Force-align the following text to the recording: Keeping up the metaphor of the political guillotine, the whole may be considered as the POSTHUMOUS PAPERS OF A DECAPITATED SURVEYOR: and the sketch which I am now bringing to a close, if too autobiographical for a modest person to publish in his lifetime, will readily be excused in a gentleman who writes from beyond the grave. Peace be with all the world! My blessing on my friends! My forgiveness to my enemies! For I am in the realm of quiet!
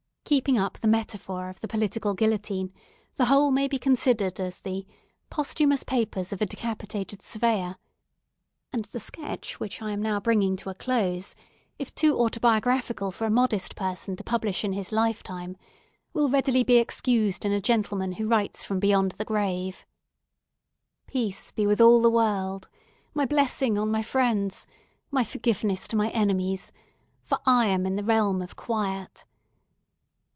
Keeping 0.23 0.57
up 0.57 0.77
the 0.79 0.87
metaphor 0.87 1.49
of 1.49 1.59
the 1.59 1.67
political 1.67 2.13
guillotine, 2.13 2.71
the 3.15 3.25
whole 3.25 3.51
may 3.51 3.67
be 3.67 3.77
considered 3.77 4.39
as 4.39 4.61
the 4.61 4.85
POSTHUMOUS 5.29 5.83
PAPERS 5.83 6.31
OF 6.31 6.41
A 6.41 6.45
DECAPITATED 6.45 7.21
SURVEYOR: 7.21 7.75
and 8.71 8.85
the 8.85 8.99
sketch 9.01 9.59
which 9.59 9.81
I 9.81 9.91
am 9.91 10.01
now 10.01 10.21
bringing 10.21 10.55
to 10.55 10.69
a 10.69 10.73
close, 10.73 11.35
if 11.77 11.93
too 11.93 12.17
autobiographical 12.17 13.11
for 13.11 13.25
a 13.25 13.29
modest 13.29 13.75
person 13.75 14.15
to 14.15 14.23
publish 14.23 14.63
in 14.63 14.71
his 14.71 14.93
lifetime, 14.93 15.57
will 16.13 16.29
readily 16.29 16.63
be 16.63 16.77
excused 16.77 17.43
in 17.43 17.51
a 17.51 17.59
gentleman 17.59 18.13
who 18.13 18.29
writes 18.29 18.63
from 18.63 18.79
beyond 18.79 19.11
the 19.13 19.25
grave. 19.25 19.85
Peace 21.07 21.51
be 21.51 21.67
with 21.67 21.81
all 21.81 21.99
the 22.01 22.09
world! 22.09 22.69
My 23.13 23.25
blessing 23.25 23.77
on 23.77 23.91
my 23.91 24.01
friends! 24.01 24.65
My 25.09 25.25
forgiveness 25.25 25.89
to 25.89 25.97
my 25.97 26.07
enemies! 26.11 26.71
For 27.21 27.37
I 27.45 27.65
am 27.65 27.85
in 27.85 27.97
the 27.97 28.03
realm 28.05 28.41
of 28.41 28.55
quiet! 28.55 29.25